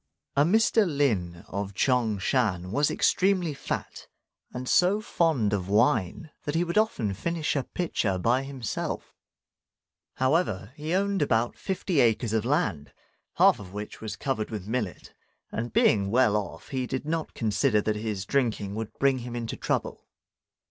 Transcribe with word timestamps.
A 0.35 0.43
Mr. 0.43 0.83
Lin 0.87 1.45
of 1.47 1.75
Ch'ang 1.75 2.17
shan 2.19 2.71
was 2.71 2.89
extremely 2.89 3.53
fat, 3.53 4.07
and 4.51 4.67
so 4.67 4.99
fond 4.99 5.53
of 5.53 5.69
wine 5.69 6.31
that 6.45 6.55
he 6.55 6.63
would 6.63 6.75
often 6.79 7.13
finish 7.13 7.55
a 7.55 7.65
pitcher 7.65 8.17
by 8.17 8.41
himself. 8.41 9.13
However, 10.15 10.71
he 10.75 10.95
owned 10.95 11.21
about 11.21 11.55
fifty 11.55 11.99
acres 11.99 12.33
of 12.33 12.45
land, 12.45 12.91
half 13.35 13.59
of 13.59 13.73
which 13.73 14.01
was 14.01 14.15
covered 14.15 14.49
with 14.49 14.67
millet, 14.67 15.13
and 15.51 15.71
being 15.71 16.09
well 16.09 16.35
off, 16.35 16.69
he 16.69 16.87
did 16.87 17.05
not 17.05 17.35
consider 17.35 17.79
that 17.79 17.95
his 17.95 18.25
drinking 18.25 18.73
would 18.73 18.91
bring 18.97 19.19
him 19.19 19.35
into 19.35 19.55
trouble. 19.55 20.07